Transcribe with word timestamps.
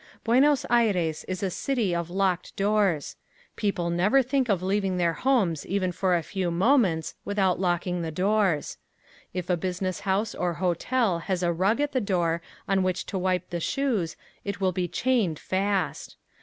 Buenos 0.23 0.65
Aires 0.67 1.23
is 1.25 1.43
a 1.43 1.51
city 1.51 1.93
of 1.93 2.09
locked 2.09 2.55
doors. 2.55 3.17
People 3.55 3.91
never 3.91 4.23
think 4.23 4.49
of 4.49 4.63
leaving 4.63 4.97
their 4.97 5.13
homes 5.13 5.63
even 5.63 5.91
for 5.91 6.15
a 6.15 6.23
few 6.23 6.49
moments 6.49 7.13
without 7.23 7.59
locking 7.59 8.01
the 8.01 8.09
doors. 8.09 8.79
If 9.31 9.47
a 9.47 9.55
business 9.55 9.99
house 9.99 10.33
or 10.33 10.55
hotel 10.55 11.19
has 11.19 11.43
a 11.43 11.53
rug 11.53 11.79
at 11.79 11.91
the 11.91 12.01
door 12.01 12.41
on 12.67 12.81
which 12.81 13.05
to 13.05 13.17
wipe 13.19 13.51
the 13.51 13.59
shoes 13.59 14.15
it 14.43 14.59
will 14.59 14.71
be 14.71 14.87
chained 14.87 15.37
fast. 15.37 16.17